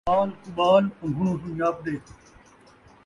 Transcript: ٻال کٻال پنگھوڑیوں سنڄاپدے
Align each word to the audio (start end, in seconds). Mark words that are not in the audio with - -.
ٻال 0.09 0.29
کٻال 0.43 0.83
پنگھوڑیوں 0.97 1.37
سنڄاپدے 1.43 1.93